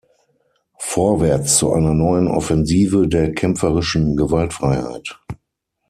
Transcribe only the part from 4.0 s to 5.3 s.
Gewaltfreiheit“.